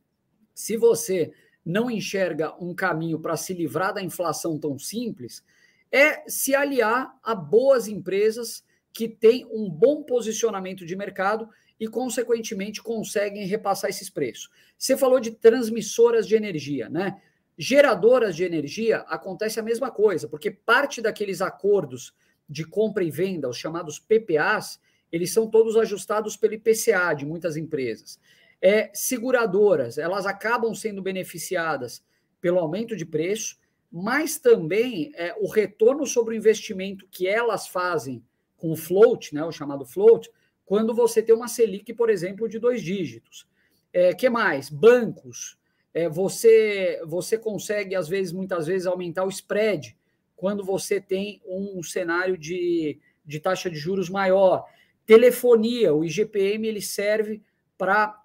se 0.54 0.78
você 0.78 1.34
não 1.66 1.90
enxerga 1.90 2.54
um 2.64 2.74
caminho 2.74 3.20
para 3.20 3.36
se 3.36 3.54
livrar 3.54 3.94
da 3.94 4.02
inflação 4.02 4.58
tão 4.58 4.78
simples, 4.78 5.44
é 5.92 6.24
se 6.30 6.56
aliar 6.56 7.18
a 7.24 7.34
boas 7.34 7.88
empresas 7.88 8.64
que 8.94 9.10
têm 9.10 9.46
um 9.52 9.70
bom 9.70 10.04
posicionamento 10.04 10.86
de 10.86 10.96
mercado 10.96 11.50
e, 11.80 11.88
consequentemente, 11.88 12.82
conseguem 12.82 13.46
repassar 13.46 13.90
esses 13.90 14.10
preços. 14.10 14.50
Você 14.78 14.96
falou 14.96 15.20
de 15.20 15.32
transmissoras 15.32 16.28
de 16.28 16.36
energia, 16.36 16.90
né? 16.90 17.22
Geradoras 17.58 18.36
de 18.36 18.44
energia 18.44 19.00
acontece 19.08 19.60
a 19.60 19.64
mesma 19.64 19.90
coisa, 19.90 20.28
porque 20.28 20.52
parte 20.52 21.02
daqueles 21.02 21.42
acordos 21.42 22.14
de 22.48 22.66
compra 22.66 23.04
e 23.04 23.10
venda, 23.10 23.50
os 23.50 23.58
chamados 23.58 23.98
PPAs, 23.98 24.80
eles 25.12 25.32
são 25.32 25.50
todos 25.50 25.78
ajustados 25.78 26.36
pelo 26.36 26.54
IPCA 26.54 27.14
de 27.14 27.26
muitas 27.26 27.56
empresas. 27.56 28.20
É, 28.62 28.90
seguradoras, 28.94 29.98
elas 29.98 30.26
acabam 30.26 30.74
sendo 30.74 31.02
beneficiadas 31.02 32.04
pelo 32.42 32.60
aumento 32.60 32.96
de 32.96 33.06
preço, 33.06 33.58
mas 33.92 34.38
também 34.38 35.12
é, 35.16 35.34
o 35.40 35.48
retorno 35.48 36.06
sobre 36.06 36.34
o 36.34 36.38
investimento 36.38 37.08
que 37.10 37.28
elas 37.28 37.68
fazem 37.68 38.24
com 38.58 38.72
o 38.72 38.76
float, 38.76 39.34
né, 39.34 39.44
o 39.44 39.52
chamado 39.52 39.86
float, 39.86 40.30
quando 40.66 40.94
você 40.94 41.22
tem 41.22 41.34
uma 41.34 41.48
Selic, 41.48 41.94
por 41.94 42.10
exemplo, 42.10 42.50
de 42.50 42.60
dois 42.60 42.82
dígitos. 42.82 43.48
É, 43.94 44.14
que 44.14 44.30
mais? 44.30 44.70
Bancos. 44.70 45.58
É, 45.96 46.10
você, 46.10 47.02
você 47.06 47.38
consegue, 47.38 47.96
às 47.96 48.10
vezes, 48.10 48.34
muitas 48.34 48.68
vezes, 48.68 48.86
aumentar 48.86 49.24
o 49.24 49.30
spread 49.30 49.96
quando 50.36 50.62
você 50.62 51.00
tem 51.00 51.42
um 51.48 51.82
cenário 51.82 52.38
de, 52.38 53.00
de 53.26 53.40
taxa 53.40 53.70
de 53.70 53.78
juros 53.78 54.10
maior. 54.10 54.66
Telefonia, 55.06 55.94
o 55.94 56.04
IGPM 56.04 56.68
ele 56.68 56.82
serve 56.82 57.42
para 57.78 58.22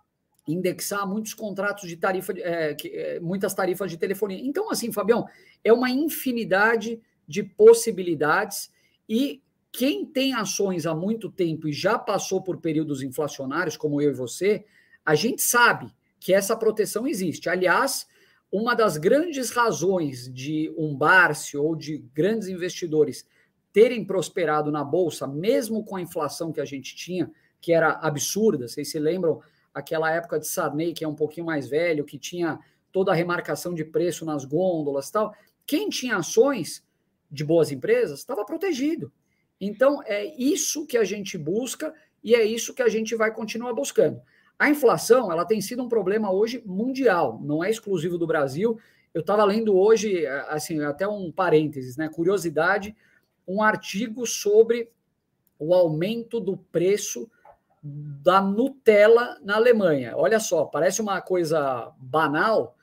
indexar 0.48 1.06
muitos 1.08 1.32
contratos 1.32 1.88
de 1.88 1.96
tarifa, 1.96 2.32
é, 2.38 2.76
é, 2.84 3.20
muitas 3.20 3.54
tarifas 3.54 3.88
de 3.88 3.96
telefonia. 3.96 4.40
Então, 4.42 4.68
assim, 4.68 4.90
Fabião, 4.90 5.28
é 5.62 5.72
uma 5.72 5.90
infinidade 5.90 7.00
de 7.24 7.44
possibilidades 7.44 8.68
e 9.08 9.40
quem 9.70 10.04
tem 10.04 10.34
ações 10.34 10.86
há 10.86 10.94
muito 10.96 11.30
tempo 11.30 11.68
e 11.68 11.72
já 11.72 11.96
passou 11.96 12.42
por 12.42 12.56
períodos 12.56 13.00
inflacionários, 13.00 13.76
como 13.76 14.02
eu 14.02 14.10
e 14.10 14.14
você, 14.14 14.64
a 15.06 15.14
gente 15.14 15.40
sabe 15.40 15.94
que 16.20 16.32
essa 16.34 16.54
proteção 16.54 17.08
existe. 17.08 17.48
Aliás, 17.48 18.06
uma 18.52 18.74
das 18.74 18.96
grandes 18.96 19.50
razões 19.50 20.32
de 20.32 20.72
um 20.76 20.94
Barsi 20.94 21.56
ou 21.56 21.74
de 21.74 21.98
grandes 22.14 22.46
investidores 22.46 23.26
terem 23.72 24.04
prosperado 24.04 24.70
na 24.70 24.84
bolsa, 24.84 25.26
mesmo 25.26 25.84
com 25.84 25.96
a 25.96 26.02
inflação 26.02 26.52
que 26.52 26.60
a 26.60 26.64
gente 26.64 26.94
tinha, 26.94 27.30
que 27.60 27.72
era 27.72 27.92
absurda, 27.92 28.68
vocês 28.68 28.90
se 28.90 28.98
lembram 28.98 29.40
aquela 29.72 30.10
época 30.10 30.38
de 30.38 30.46
Sarney, 30.46 30.92
que 30.92 31.04
é 31.04 31.08
um 31.08 31.14
pouquinho 31.14 31.46
mais 31.46 31.68
velho, 31.68 32.04
que 32.04 32.18
tinha 32.18 32.58
toda 32.92 33.12
a 33.12 33.14
remarcação 33.14 33.72
de 33.72 33.84
preço 33.84 34.24
nas 34.24 34.44
gôndolas 34.44 35.10
tal. 35.10 35.34
Quem 35.64 35.88
tinha 35.88 36.16
ações 36.16 36.84
de 37.30 37.44
boas 37.44 37.70
empresas 37.70 38.18
estava 38.18 38.44
protegido. 38.44 39.12
Então, 39.60 40.02
é 40.04 40.24
isso 40.24 40.86
que 40.86 40.98
a 40.98 41.04
gente 41.04 41.38
busca 41.38 41.94
e 42.24 42.34
é 42.34 42.42
isso 42.44 42.74
que 42.74 42.82
a 42.82 42.88
gente 42.88 43.14
vai 43.14 43.32
continuar 43.32 43.72
buscando. 43.72 44.20
A 44.60 44.68
inflação, 44.68 45.32
ela 45.32 45.46
tem 45.46 45.58
sido 45.62 45.82
um 45.82 45.88
problema 45.88 46.30
hoje 46.30 46.62
mundial, 46.66 47.40
não 47.42 47.64
é 47.64 47.70
exclusivo 47.70 48.18
do 48.18 48.26
Brasil. 48.26 48.78
Eu 49.14 49.22
estava 49.22 49.42
lendo 49.42 49.74
hoje, 49.74 50.26
assim, 50.26 50.82
até 50.82 51.08
um 51.08 51.32
parênteses, 51.32 51.96
né? 51.96 52.10
Curiosidade, 52.10 52.94
um 53.48 53.62
artigo 53.62 54.26
sobre 54.26 54.90
o 55.58 55.72
aumento 55.72 56.38
do 56.38 56.58
preço 56.58 57.26
da 57.82 58.42
Nutella 58.42 59.38
na 59.42 59.56
Alemanha. 59.56 60.12
Olha 60.14 60.38
só, 60.38 60.66
parece 60.66 61.00
uma 61.00 61.22
coisa 61.22 61.90
banal, 61.98 62.76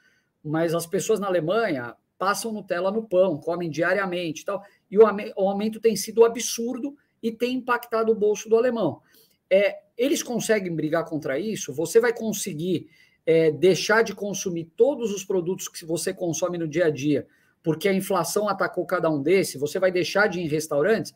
mas 0.43 0.74
as 0.74 0.88
pessoas 0.88 1.19
na 1.19 1.27
Alemanha 1.27 1.96
passam 2.17 2.51
Nutella 2.51 2.89
no 2.89 3.03
pão, 3.03 3.38
comem 3.38 3.69
diariamente 3.69 4.41
e 4.41 4.46
tal, 4.46 4.63
e 4.89 4.98
o 4.98 5.05
aumento 5.48 5.79
tem 5.79 5.96
sido 5.96 6.25
absurdo 6.25 6.98
e 7.22 7.31
tem 7.31 7.57
impactado 7.57 8.12
o 8.12 8.15
bolso 8.15 8.50
do 8.50 8.57
alemão. 8.57 9.00
É, 9.48 9.84
eles 9.98 10.22
conseguem 10.22 10.74
brigar 10.74 11.06
contra 11.06 11.39
isso? 11.39 11.74
Você 11.74 12.00
vai 12.00 12.13
conseguir 12.13 12.89
é, 13.25 13.51
deixar 13.51 14.04
de 14.04 14.13
consumir 14.13 14.72
todos 14.77 15.12
os 15.12 15.24
produtos 15.25 15.68
que 15.68 15.84
você 15.86 16.13
consome 16.13 16.58
no 16.58 16.68
dia 16.68 16.86
a 16.86 16.89
dia, 16.89 17.27
porque 17.63 17.89
a 17.89 17.94
inflação 17.94 18.48
atacou 18.48 18.86
cada 18.86 19.10
um 19.10 19.22
desses? 19.22 19.60
Você 19.60 19.80
vai 19.80 19.92
deixar 19.92 20.27
de 20.27 20.39
ir 20.39 20.44
em 20.44 20.48
restaurantes? 20.48 21.13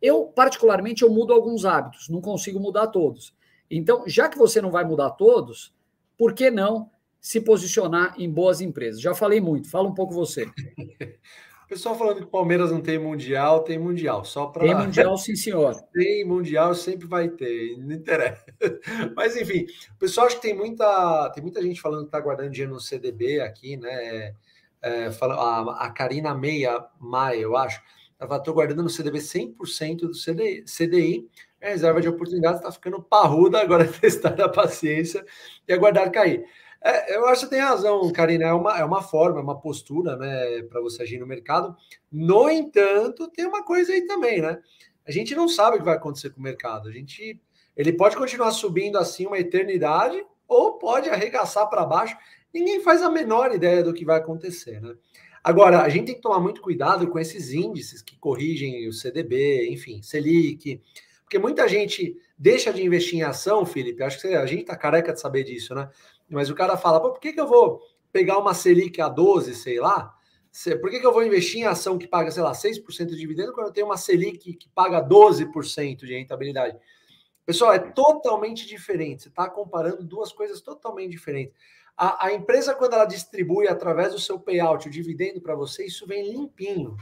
Eu, 0.00 0.24
particularmente, 0.24 1.02
eu 1.02 1.10
mudo 1.10 1.32
alguns 1.32 1.64
hábitos, 1.64 2.08
não 2.08 2.20
consigo 2.20 2.58
mudar 2.58 2.88
todos. 2.88 3.34
Então, 3.70 4.04
já 4.06 4.28
que 4.28 4.38
você 4.38 4.60
não 4.60 4.70
vai 4.70 4.84
mudar 4.84 5.10
todos, 5.10 5.74
por 6.16 6.34
que 6.34 6.50
não 6.50 6.90
se 7.20 7.40
posicionar 7.40 8.14
em 8.18 8.30
boas 8.30 8.60
empresas? 8.60 9.00
Já 9.00 9.14
falei 9.14 9.40
muito, 9.40 9.70
fala 9.70 9.88
um 9.88 9.94
pouco 9.94 10.12
você. 10.12 10.46
Pessoal 11.68 11.96
falando 11.96 12.18
que 12.18 12.24
o 12.24 12.30
Palmeiras 12.30 12.70
não 12.70 12.80
tem 12.80 12.98
mundial, 12.98 13.62
tem 13.62 13.78
mundial. 13.78 14.24
Só 14.24 14.46
para 14.46 14.62
tem 14.62 14.74
mundial, 14.74 15.16
sim, 15.16 15.34
senhor. 15.34 15.74
Tem 15.92 16.24
mundial, 16.24 16.74
sempre 16.74 17.06
vai 17.06 17.28
ter, 17.28 17.76
não 17.78 17.94
interessa. 17.94 18.44
Mas 19.16 19.36
enfim, 19.36 19.66
o 19.94 19.98
pessoal 19.98 20.26
acha 20.26 20.36
que 20.36 20.42
tem 20.42 20.54
muita, 20.54 21.30
tem 21.30 21.42
muita 21.42 21.62
gente 21.62 21.80
falando 21.80 22.02
que 22.02 22.06
está 22.06 22.20
guardando 22.20 22.50
dinheiro 22.50 22.72
no 22.72 22.80
CDB 22.80 23.40
aqui, 23.40 23.76
né? 23.76 24.34
É, 24.80 25.10
fala, 25.12 25.34
a, 25.34 25.86
a 25.86 25.90
Karina 25.90 26.34
Meia 26.34 26.84
Maia, 26.98 27.40
eu 27.40 27.56
acho, 27.56 27.80
estou 28.20 28.54
guardando 28.54 28.82
no 28.82 28.90
CDB 28.90 29.18
100% 29.18 30.00
do 30.00 30.12
CDI. 30.12 30.64
CDI 30.64 31.28
a 31.62 31.68
reserva 31.68 32.00
de 32.00 32.08
oportunidades 32.08 32.58
está 32.58 32.72
ficando 32.72 33.00
parruda, 33.00 33.60
agora 33.60 33.86
testar 34.00 34.38
a 34.40 34.48
paciência 34.48 35.24
e 35.66 35.72
aguardar 35.72 36.10
cair. 36.10 36.44
É, 36.84 37.16
eu 37.16 37.26
acho 37.26 37.44
que 37.44 37.50
tem 37.50 37.60
razão, 37.60 38.10
Karina. 38.12 38.46
É 38.46 38.52
uma, 38.52 38.78
é 38.78 38.84
uma 38.84 39.02
forma, 39.02 39.38
é 39.38 39.42
uma 39.42 39.60
postura, 39.60 40.16
né, 40.16 40.62
para 40.62 40.80
você 40.80 41.02
agir 41.02 41.18
no 41.18 41.26
mercado. 41.26 41.76
No 42.10 42.50
entanto, 42.50 43.28
tem 43.28 43.46
uma 43.46 43.62
coisa 43.62 43.92
aí 43.92 44.06
também, 44.06 44.42
né? 44.42 44.58
A 45.06 45.12
gente 45.12 45.34
não 45.34 45.48
sabe 45.48 45.76
o 45.76 45.78
que 45.78 45.84
vai 45.84 45.96
acontecer 45.96 46.30
com 46.30 46.40
o 46.40 46.42
mercado. 46.42 46.88
A 46.88 46.92
gente, 46.92 47.40
ele 47.76 47.92
pode 47.92 48.16
continuar 48.16 48.50
subindo 48.50 48.98
assim 48.98 49.26
uma 49.26 49.38
eternidade 49.38 50.24
ou 50.48 50.78
pode 50.78 51.08
arregaçar 51.08 51.68
para 51.68 51.84
baixo. 51.84 52.16
Ninguém 52.52 52.80
faz 52.80 53.00
a 53.02 53.10
menor 53.10 53.54
ideia 53.54 53.82
do 53.82 53.94
que 53.94 54.04
vai 54.04 54.18
acontecer, 54.18 54.80
né? 54.80 54.94
Agora, 55.44 55.82
a 55.82 55.88
gente 55.88 56.06
tem 56.06 56.14
que 56.14 56.20
tomar 56.20 56.38
muito 56.38 56.60
cuidado 56.60 57.08
com 57.08 57.18
esses 57.18 57.52
índices 57.52 58.00
que 58.00 58.16
corrigem 58.16 58.86
o 58.86 58.92
CDB, 58.92 59.68
enfim, 59.70 60.00
Selic, 60.00 60.80
porque 61.32 61.36
muita 61.36 61.66
gente 61.66 62.16
deixa 62.38 62.72
de 62.72 62.84
investir 62.84 63.18
em 63.18 63.22
ação, 63.22 63.66
Felipe. 63.66 64.02
Acho 64.02 64.20
que 64.20 64.28
a 64.28 64.46
gente 64.46 64.60
está 64.60 64.76
careca 64.76 65.12
de 65.12 65.20
saber 65.20 65.42
disso, 65.42 65.74
né? 65.74 65.88
Mas 66.32 66.50
o 66.50 66.54
cara 66.54 66.76
fala, 66.76 67.00
por 67.00 67.18
que, 67.20 67.32
que 67.32 67.40
eu 67.40 67.46
vou 67.46 67.80
pegar 68.10 68.38
uma 68.38 68.54
Selic 68.54 69.00
a 69.00 69.08
12, 69.08 69.54
sei 69.54 69.78
lá? 69.80 70.14
Por 70.80 70.90
que, 70.90 71.00
que 71.00 71.06
eu 71.06 71.12
vou 71.12 71.24
investir 71.24 71.60
em 71.60 71.64
ação 71.64 71.98
que 71.98 72.06
paga, 72.06 72.30
sei 72.30 72.42
lá, 72.42 72.52
6% 72.52 73.06
de 73.06 73.16
dividendo 73.16 73.52
quando 73.52 73.68
eu 73.68 73.72
tenho 73.72 73.86
uma 73.86 73.96
Selic 73.96 74.54
que 74.54 74.68
paga 74.70 75.02
12% 75.02 76.04
de 76.04 76.14
rentabilidade? 76.14 76.76
Pessoal, 77.44 77.72
é 77.72 77.78
totalmente 77.78 78.66
diferente. 78.66 79.22
Você 79.22 79.28
está 79.28 79.48
comparando 79.48 80.04
duas 80.04 80.32
coisas 80.32 80.60
totalmente 80.60 81.10
diferentes. 81.10 81.54
A, 81.96 82.26
a, 82.26 82.32
empresa, 82.32 82.74
quando 82.74 82.94
ela 82.94 83.04
distribui 83.04 83.66
através 83.66 84.12
do 84.12 84.18
seu 84.18 84.38
payout 84.38 84.86
o 84.86 84.90
dividendo 84.90 85.40
para 85.40 85.54
você, 85.54 85.86
isso 85.86 86.06
vem 86.06 86.30
limpinho. 86.30 86.96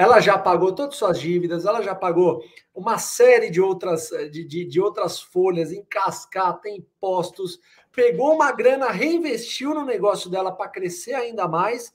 Ela 0.00 0.18
já 0.18 0.38
pagou 0.38 0.74
todas 0.74 0.94
as 0.94 0.98
suas 0.98 1.20
dívidas, 1.20 1.66
ela 1.66 1.82
já 1.82 1.94
pagou 1.94 2.42
uma 2.74 2.96
série 2.96 3.50
de 3.50 3.60
outras, 3.60 4.08
de, 4.32 4.46
de, 4.46 4.64
de 4.64 4.80
outras 4.80 5.20
folhas 5.20 5.72
em 5.72 5.84
cascata, 5.84 6.70
impostos, 6.70 7.60
pegou 7.92 8.32
uma 8.32 8.50
grana, 8.50 8.88
reinvestiu 8.88 9.74
no 9.74 9.84
negócio 9.84 10.30
dela 10.30 10.52
para 10.52 10.70
crescer 10.70 11.12
ainda 11.12 11.46
mais, 11.46 11.92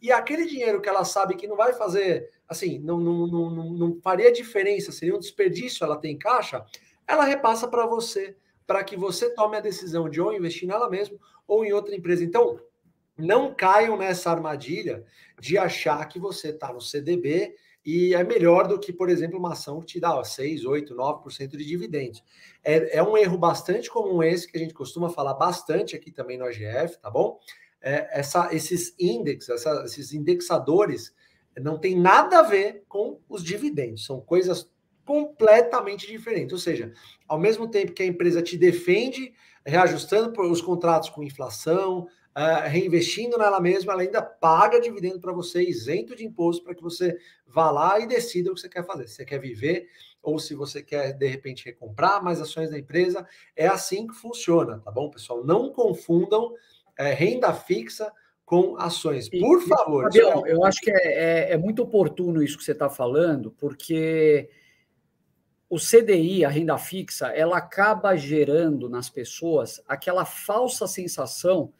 e 0.00 0.12
aquele 0.12 0.46
dinheiro 0.46 0.80
que 0.80 0.88
ela 0.88 1.04
sabe 1.04 1.34
que 1.34 1.48
não 1.48 1.56
vai 1.56 1.72
fazer, 1.72 2.30
assim, 2.48 2.78
não, 2.78 3.00
não, 3.00 3.26
não, 3.26 3.50
não 3.50 4.00
faria 4.00 4.30
diferença, 4.30 4.92
seria 4.92 5.16
um 5.16 5.18
desperdício, 5.18 5.82
ela 5.82 5.96
tem 5.96 6.16
caixa, 6.16 6.64
ela 7.08 7.24
repassa 7.24 7.66
para 7.66 7.84
você, 7.86 8.36
para 8.68 8.84
que 8.84 8.96
você 8.96 9.34
tome 9.34 9.56
a 9.56 9.60
decisão 9.60 10.08
de 10.08 10.20
ou 10.20 10.32
investir 10.32 10.68
nela 10.68 10.88
mesmo 10.88 11.18
ou 11.44 11.64
em 11.64 11.72
outra 11.72 11.96
empresa. 11.96 12.22
Então, 12.22 12.60
não 13.18 13.52
caiam 13.52 13.96
nessa 13.96 14.30
armadilha 14.30 15.04
de 15.40 15.58
achar 15.58 16.06
que 16.08 16.18
você 16.18 16.50
está 16.50 16.72
no 16.72 16.80
CDB 16.80 17.54
e 17.84 18.14
é 18.14 18.22
melhor 18.22 18.68
do 18.68 18.78
que, 18.78 18.92
por 18.92 19.08
exemplo, 19.08 19.38
uma 19.38 19.52
ação 19.52 19.80
que 19.80 19.86
te 19.86 20.00
dá 20.00 20.14
ó, 20.14 20.22
6, 20.22 20.64
8, 20.64 20.94
9% 20.94 21.56
de 21.56 21.64
dividendos. 21.64 22.22
É, 22.62 22.98
é, 22.98 23.02
um 23.02 23.16
erro 23.16 23.38
bastante 23.38 23.90
comum 23.90 24.22
esse, 24.22 24.46
que 24.46 24.56
a 24.56 24.60
gente 24.60 24.74
costuma 24.74 25.08
falar 25.08 25.34
bastante 25.34 25.96
aqui 25.96 26.12
também 26.12 26.38
no 26.38 26.44
AGF, 26.44 26.98
tá 27.00 27.10
bom? 27.10 27.38
É, 27.80 28.20
essa, 28.20 28.54
esses 28.54 28.94
índices, 28.98 29.64
esses 29.84 30.12
indexadores 30.12 31.14
não 31.60 31.78
tem 31.78 31.96
nada 31.96 32.40
a 32.40 32.42
ver 32.42 32.84
com 32.88 33.20
os 33.28 33.42
dividendos, 33.42 34.04
são 34.04 34.20
coisas 34.20 34.70
completamente 35.04 36.06
diferentes. 36.06 36.52
Ou 36.52 36.58
seja, 36.58 36.92
ao 37.26 37.38
mesmo 37.38 37.68
tempo 37.68 37.92
que 37.92 38.02
a 38.02 38.06
empresa 38.06 38.42
te 38.42 38.58
defende, 38.58 39.32
reajustando 39.64 40.38
os 40.42 40.60
contratos 40.60 41.08
com 41.08 41.22
inflação, 41.22 42.06
uh, 42.38 42.68
reinvestindo 42.68 43.36
nela 43.36 43.60
mesma, 43.60 43.92
ela 43.92 44.02
ainda 44.02 44.22
paga 44.22 44.80
dividendo 44.80 45.18
para 45.18 45.32
você, 45.32 45.62
isento 45.62 46.14
de 46.14 46.24
imposto, 46.24 46.62
para 46.62 46.74
que 46.74 46.82
você 46.82 47.18
vá 47.44 47.70
lá 47.70 47.98
e 47.98 48.06
decida 48.06 48.50
o 48.50 48.54
que 48.54 48.60
você 48.60 48.68
quer 48.68 48.86
fazer. 48.86 49.08
Se 49.08 49.16
você 49.16 49.24
quer 49.24 49.40
viver 49.40 49.88
ou 50.22 50.38
se 50.38 50.54
você 50.54 50.82
quer, 50.82 51.12
de 51.12 51.26
repente, 51.26 51.64
recomprar 51.64 52.22
mais 52.22 52.40
ações 52.40 52.70
da 52.70 52.78
empresa. 52.78 53.26
É 53.56 53.66
assim 53.66 54.06
que 54.06 54.14
funciona, 54.14 54.80
tá 54.84 54.90
bom, 54.90 55.10
pessoal? 55.10 55.44
Não 55.44 55.72
confundam 55.72 56.54
é, 56.96 57.12
renda 57.12 57.52
fixa 57.52 58.12
com 58.44 58.76
ações. 58.76 59.28
Por 59.28 59.60
favor. 59.62 60.04
Fabião, 60.04 60.46
eu 60.46 60.64
acho 60.64 60.80
que 60.80 60.90
é, 60.90 61.48
é, 61.48 61.52
é 61.52 61.56
muito 61.56 61.82
oportuno 61.82 62.42
isso 62.42 62.56
que 62.56 62.64
você 62.64 62.72
está 62.72 62.88
falando, 62.88 63.50
porque 63.52 64.48
o 65.68 65.76
CDI, 65.76 66.44
a 66.44 66.48
renda 66.48 66.78
fixa, 66.78 67.28
ela 67.28 67.58
acaba 67.58 68.16
gerando 68.16 68.88
nas 68.88 69.10
pessoas 69.10 69.82
aquela 69.86 70.24
falsa 70.24 70.86
sensação 70.86 71.72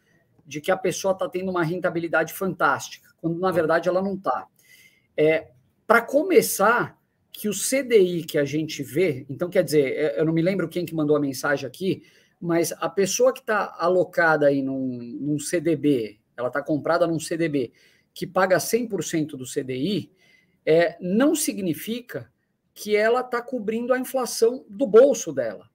de 0.49 0.59
que 0.59 0.71
a 0.71 0.77
pessoa 0.77 1.11
está 1.11 1.29
tendo 1.29 1.51
uma 1.51 1.63
rentabilidade 1.63 2.33
fantástica, 2.33 3.07
quando 3.17 3.39
na 3.39 3.51
verdade 3.51 3.87
ela 3.87 4.01
não 4.01 4.15
está. 4.15 4.47
É, 5.15 5.51
Para 5.85 6.01
começar, 6.01 6.99
que 7.31 7.47
o 7.47 7.53
CDI 7.53 8.23
que 8.23 8.39
a 8.39 8.43
gente 8.43 8.81
vê, 8.81 9.27
então 9.29 9.47
quer 9.47 9.63
dizer, 9.63 9.93
é, 9.95 10.19
eu 10.19 10.25
não 10.25 10.33
me 10.33 10.41
lembro 10.41 10.67
quem 10.67 10.85
que 10.85 10.95
mandou 10.95 11.15
a 11.15 11.19
mensagem 11.19 11.67
aqui, 11.67 12.01
mas 12.41 12.71
a 12.71 12.89
pessoa 12.89 13.31
que 13.31 13.41
está 13.41 13.75
alocada 13.77 14.47
aí 14.47 14.63
num, 14.63 14.97
num 15.21 15.37
CDB, 15.37 16.19
ela 16.35 16.47
está 16.47 16.63
comprada 16.63 17.05
num 17.05 17.19
CDB 17.19 17.71
que 18.11 18.25
paga 18.25 18.57
100% 18.57 19.37
do 19.37 19.45
CDI, 19.45 20.11
é, 20.65 20.97
não 20.99 21.35
significa 21.35 22.31
que 22.73 22.95
ela 22.95 23.21
está 23.21 23.39
cobrindo 23.39 23.93
a 23.93 23.99
inflação 23.99 24.65
do 24.67 24.87
bolso 24.87 25.31
dela. 25.31 25.68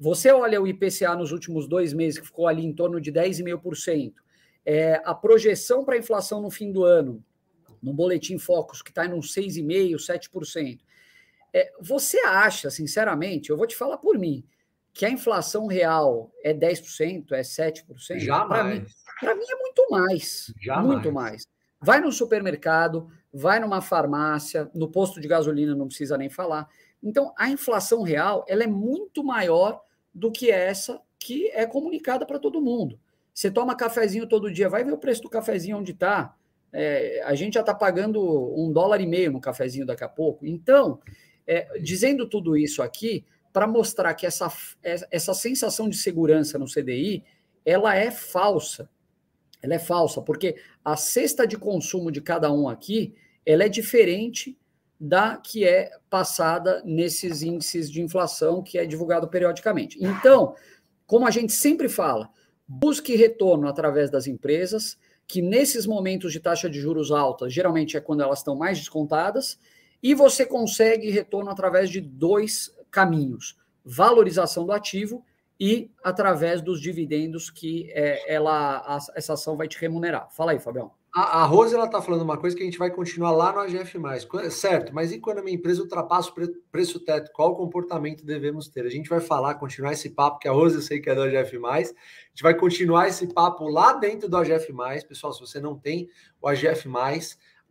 Você 0.00 0.32
olha 0.32 0.58
o 0.62 0.66
IPCA 0.66 1.14
nos 1.14 1.30
últimos 1.30 1.68
dois 1.68 1.92
meses, 1.92 2.18
que 2.18 2.24
ficou 2.24 2.48
ali 2.48 2.64
em 2.64 2.72
torno 2.72 2.98
de 2.98 3.12
10,5%. 3.12 4.14
É, 4.64 5.02
a 5.04 5.14
projeção 5.14 5.84
para 5.84 5.94
a 5.94 5.98
inflação 5.98 6.40
no 6.40 6.50
fim 6.50 6.72
do 6.72 6.84
ano, 6.84 7.22
no 7.82 7.92
Boletim 7.92 8.38
Focus, 8.38 8.80
que 8.80 8.90
está 8.90 9.04
em 9.04 9.12
uns 9.12 9.34
6,5%, 9.34 9.96
7%. 9.96 10.80
É, 11.52 11.70
você 11.78 12.18
acha, 12.20 12.70
sinceramente, 12.70 13.50
eu 13.50 13.58
vou 13.58 13.66
te 13.66 13.76
falar 13.76 13.98
por 13.98 14.18
mim, 14.18 14.42
que 14.94 15.04
a 15.04 15.10
inflação 15.10 15.66
real 15.66 16.32
é 16.42 16.54
10%, 16.54 17.32
é 17.32 17.42
7%? 17.42 18.20
Jamais. 18.20 18.94
Para 19.20 19.34
mim, 19.34 19.40
mim 19.40 19.46
é 19.50 19.56
muito 19.56 19.86
mais. 19.90 20.54
Jamais. 20.62 20.86
Muito 20.86 21.12
mais. 21.12 21.46
Vai 21.78 22.00
no 22.00 22.10
supermercado, 22.10 23.10
vai 23.30 23.60
numa 23.60 23.82
farmácia, 23.82 24.70
no 24.74 24.90
posto 24.90 25.20
de 25.20 25.28
gasolina 25.28 25.74
não 25.74 25.88
precisa 25.88 26.16
nem 26.16 26.30
falar. 26.30 26.66
Então, 27.02 27.34
a 27.36 27.50
inflação 27.50 28.02
real 28.02 28.46
ela 28.48 28.64
é 28.64 28.66
muito 28.66 29.22
maior 29.22 29.82
do 30.14 30.30
que 30.30 30.50
essa 30.50 31.00
que 31.18 31.48
é 31.48 31.66
comunicada 31.66 32.24
para 32.26 32.38
todo 32.38 32.60
mundo. 32.60 32.98
Você 33.32 33.50
toma 33.50 33.76
cafezinho 33.76 34.26
todo 34.26 34.52
dia, 34.52 34.68
vai 34.68 34.84
ver 34.84 34.92
o 34.92 34.98
preço 34.98 35.22
do 35.22 35.30
cafezinho 35.30 35.78
onde 35.78 35.92
está. 35.92 36.34
É, 36.72 37.22
a 37.24 37.34
gente 37.34 37.54
já 37.54 37.60
está 37.60 37.74
pagando 37.74 38.20
um 38.56 38.72
dólar 38.72 39.00
e 39.00 39.06
meio 39.06 39.32
no 39.32 39.40
cafezinho 39.40 39.86
daqui 39.86 40.04
a 40.04 40.08
pouco. 40.08 40.46
Então, 40.46 41.00
é, 41.46 41.78
dizendo 41.80 42.28
tudo 42.28 42.56
isso 42.56 42.82
aqui, 42.82 43.24
para 43.52 43.66
mostrar 43.66 44.14
que 44.14 44.26
essa, 44.26 44.52
essa 44.82 45.34
sensação 45.34 45.88
de 45.88 45.96
segurança 45.96 46.58
no 46.58 46.66
CDI 46.66 47.24
ela 47.64 47.94
é 47.96 48.10
falsa. 48.10 48.88
Ela 49.62 49.74
é 49.74 49.78
falsa, 49.78 50.22
porque 50.22 50.56
a 50.84 50.96
cesta 50.96 51.46
de 51.46 51.58
consumo 51.58 52.10
de 52.10 52.20
cada 52.20 52.50
um 52.52 52.68
aqui 52.68 53.14
ela 53.44 53.64
é 53.64 53.68
diferente 53.68 54.56
da 55.00 55.38
que 55.38 55.64
é 55.64 55.90
passada 56.10 56.82
nesses 56.84 57.42
índices 57.42 57.90
de 57.90 58.02
inflação 58.02 58.62
que 58.62 58.76
é 58.76 58.84
divulgado 58.84 59.28
periodicamente. 59.28 59.98
Então, 59.98 60.54
como 61.06 61.26
a 61.26 61.30
gente 61.30 61.52
sempre 61.52 61.88
fala, 61.88 62.28
busque 62.68 63.16
retorno 63.16 63.66
através 63.66 64.10
das 64.10 64.26
empresas, 64.26 64.98
que 65.26 65.40
nesses 65.40 65.86
momentos 65.86 66.32
de 66.32 66.40
taxa 66.40 66.68
de 66.68 66.78
juros 66.78 67.10
alta, 67.10 67.48
geralmente 67.48 67.96
é 67.96 68.00
quando 68.00 68.22
elas 68.22 68.40
estão 68.40 68.54
mais 68.54 68.78
descontadas, 68.78 69.58
e 70.02 70.14
você 70.14 70.44
consegue 70.44 71.10
retorno 71.10 71.50
através 71.50 71.88
de 71.88 72.00
dois 72.00 72.70
caminhos: 72.90 73.56
valorização 73.84 74.66
do 74.66 74.72
ativo 74.72 75.24
e 75.58 75.90
através 76.02 76.60
dos 76.60 76.80
dividendos 76.80 77.50
que 77.50 77.90
é, 77.92 78.32
ela, 78.32 78.78
a, 78.78 78.98
essa 79.14 79.34
ação 79.34 79.56
vai 79.56 79.68
te 79.68 79.78
remunerar. 79.78 80.28
Fala 80.30 80.52
aí, 80.52 80.58
Fabião. 80.58 80.99
A, 81.12 81.42
a 81.42 81.44
Rose 81.44 81.74
ela 81.74 81.86
está 81.86 82.00
falando 82.00 82.22
uma 82.22 82.36
coisa 82.36 82.56
que 82.56 82.62
a 82.62 82.64
gente 82.64 82.78
vai 82.78 82.90
continuar 82.90 83.32
lá 83.32 83.52
no 83.52 83.58
AGF, 83.58 83.98
certo? 84.50 84.94
Mas 84.94 85.10
e 85.10 85.18
quando 85.18 85.38
a 85.38 85.42
minha 85.42 85.56
empresa 85.56 85.82
ultrapassa 85.82 86.30
o 86.30 86.34
pre, 86.34 86.48
preço 86.70 87.00
teto? 87.00 87.32
Qual 87.32 87.56
comportamento 87.56 88.24
devemos 88.24 88.68
ter? 88.68 88.86
A 88.86 88.90
gente 88.90 89.08
vai 89.08 89.20
falar, 89.20 89.54
continuar 89.54 89.92
esse 89.92 90.10
papo, 90.10 90.38
que 90.38 90.46
a 90.46 90.52
Rose 90.52 90.76
eu 90.76 90.82
sei 90.82 91.00
que 91.00 91.10
é 91.10 91.14
do 91.14 91.22
AGF. 91.22 91.58
A 91.66 91.82
gente 91.82 92.42
vai 92.42 92.54
continuar 92.54 93.08
esse 93.08 93.26
papo 93.26 93.68
lá 93.68 93.92
dentro 93.94 94.28
do 94.28 94.36
AGF. 94.36 94.72
Pessoal, 95.08 95.32
se 95.32 95.40
você 95.40 95.58
não 95.58 95.76
tem 95.76 96.08
o 96.40 96.46
AGF, 96.46 96.88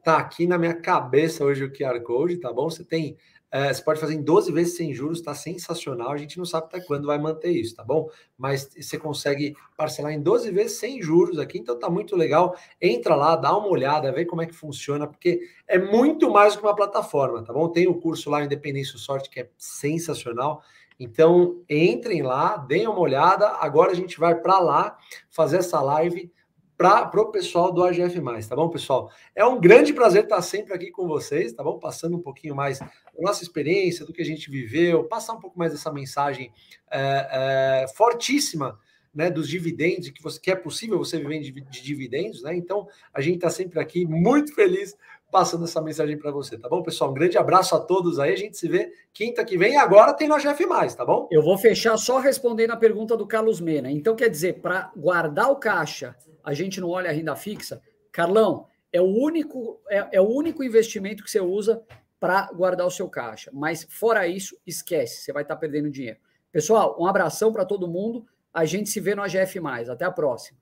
tá 0.04 0.18
aqui 0.18 0.46
na 0.46 0.58
minha 0.58 0.74
cabeça 0.74 1.46
hoje 1.46 1.64
o 1.64 1.72
QR 1.72 2.00
Code, 2.02 2.38
tá 2.38 2.52
bom? 2.52 2.70
Você 2.70 2.84
tem 2.84 3.18
é, 3.52 3.74
você 3.74 3.84
pode 3.84 4.00
fazer 4.00 4.14
em 4.14 4.22
12 4.22 4.52
vezes 4.52 4.78
sem 4.78 4.94
juros, 4.94 5.20
está 5.20 5.34
sensacional. 5.34 6.12
A 6.12 6.18
gente 6.18 6.38
não 6.38 6.46
sabe 6.46 6.68
até 6.68 6.80
quando 6.80 7.08
vai 7.08 7.18
manter 7.18 7.52
isso, 7.52 7.76
tá 7.76 7.84
bom? 7.84 8.10
Mas 8.38 8.70
você 8.80 8.98
consegue 8.98 9.56
parcelar 9.76 10.12
em 10.12 10.22
12 10.22 10.52
vezes 10.52 10.78
sem 10.78 11.02
juros 11.02 11.40
aqui, 11.40 11.58
então 11.58 11.78
tá 11.78 11.90
muito 11.90 12.16
legal. 12.16 12.56
Entra 12.80 13.16
lá, 13.16 13.36
dá 13.36 13.58
uma 13.58 13.68
olhada, 13.68 14.12
vê 14.12 14.24
como 14.24 14.42
é 14.42 14.46
que 14.46 14.54
funciona, 14.54 15.08
porque 15.08 15.42
é 15.68 15.80
muito 15.80 16.30
mais 16.30 16.54
do 16.54 16.60
que 16.60 16.66
uma 16.66 16.76
plataforma, 16.76 17.44
tá 17.44 17.52
bom? 17.52 17.68
Tem 17.70 17.88
o 17.88 18.00
curso 18.00 18.30
lá, 18.30 18.44
Independência 18.44 18.98
Sorte, 19.00 19.30
que 19.30 19.40
é 19.40 19.50
sensacional. 19.58 20.62
Então, 21.00 21.64
entrem 21.70 22.22
lá, 22.22 22.58
deem 22.58 22.88
uma 22.88 23.00
olhada. 23.00 23.48
Agora 23.62 23.92
a 23.92 23.96
gente 23.96 24.20
vai 24.20 24.36
para 24.36 24.60
lá 24.60 24.98
fazer 25.30 25.58
essa 25.58 25.82
live 25.82 26.32
para 26.80 27.22
o 27.22 27.26
pessoal 27.26 27.74
do 27.74 27.84
AGF, 27.84 28.22
tá 28.48 28.56
bom, 28.56 28.70
pessoal? 28.70 29.12
É 29.36 29.44
um 29.44 29.60
grande 29.60 29.92
prazer 29.92 30.24
estar 30.24 30.42
sempre 30.42 30.74
aqui 30.74 30.90
com 30.90 31.06
vocês, 31.10 31.52
tá 31.52 31.62
bom? 31.62 31.78
Passando 31.78 32.16
um 32.16 32.22
pouquinho 32.22 32.56
mais 32.56 32.80
da 32.80 32.90
nossa 33.20 33.44
experiência, 33.44 34.06
do 34.06 34.14
que 34.14 34.22
a 34.22 34.26
gente 34.26 34.50
viveu, 34.50 35.04
passar 35.04 35.34
um 35.34 35.42
pouco 35.42 35.60
mais 35.60 35.74
dessa 35.74 35.92
mensagem 35.92 36.54
é, 36.90 37.84
é, 37.84 37.88
fortíssima 37.98 38.80
né, 39.14 39.30
dos 39.30 39.50
dividendos, 39.50 40.10
que, 40.10 40.24
você, 40.24 40.40
que 40.40 40.50
é 40.50 40.56
possível 40.56 40.98
você 40.98 41.18
viver 41.20 41.42
de, 41.42 41.52
de 41.52 41.84
dividendos, 41.84 42.44
né? 42.44 42.56
Então, 42.56 42.88
a 43.14 43.20
gente 43.20 43.36
está 43.36 43.50
sempre 43.50 43.78
aqui 43.78 44.06
muito 44.06 44.56
feliz 44.56 44.96
passando 45.32 45.66
essa 45.66 45.82
mensagem 45.82 46.18
para 46.18 46.32
você, 46.32 46.58
tá 46.58 46.68
bom, 46.68 46.82
pessoal? 46.82 47.12
Um 47.12 47.14
grande 47.14 47.38
abraço 47.38 47.76
a 47.76 47.80
todos 47.80 48.20
aí. 48.20 48.34
A 48.34 48.38
gente 48.38 48.58
se 48.58 48.68
vê 48.68 48.92
quinta 49.14 49.44
que 49.46 49.58
vem. 49.58 49.78
Agora 49.78 50.14
tem 50.14 50.28
no 50.28 50.38
GF, 50.38 50.66
tá 50.96 51.06
bom? 51.06 51.28
Eu 51.32 51.42
vou 51.42 51.58
fechar 51.58 51.98
só 51.98 52.20
respondendo 52.20 52.72
a 52.72 52.78
pergunta 52.78 53.16
do 53.16 53.28
Carlos 53.28 53.62
Mena. 53.62 53.92
Então, 53.92 54.16
quer 54.16 54.30
dizer, 54.30 54.62
para 54.62 54.92
guardar 54.96 55.52
o 55.52 55.56
caixa, 55.56 56.16
a 56.44 56.54
gente 56.54 56.82
não 56.82 56.90
olha 56.90 57.10
a 57.10 57.14
renda 57.14 57.36
fixa? 57.36 57.82
Carlão, 58.12 58.66
é 58.92 59.00
o 59.00 59.06
único, 59.06 59.80
é, 59.90 60.08
é 60.14 60.22
o 60.22 60.28
único 60.28 60.64
investimento 60.64 61.24
que 61.24 61.30
você 61.30 61.40
usa 61.40 61.82
para 62.20 62.52
guardar 62.52 62.86
o 62.86 62.92
seu 62.92 63.08
caixa. 63.08 63.50
Mas 63.54 63.88
fora 63.90 64.28
isso, 64.28 64.58
esquece, 64.66 65.22
você 65.22 65.32
vai 65.32 65.44
estar 65.44 65.56
tá 65.56 65.60
perdendo 65.60 65.90
dinheiro. 65.90 66.20
Pessoal, 66.52 66.98
um 67.00 67.06
abração 67.06 67.52
para 67.54 67.66
todo 67.66 67.88
mundo. 67.88 68.26
A 68.54 68.66
gente 68.66 68.90
se 68.90 69.00
vê 69.00 69.14
no 69.14 69.22
AGF. 69.22 69.60
Até 69.90 70.06
a 70.06 70.12
próxima. 70.12 70.59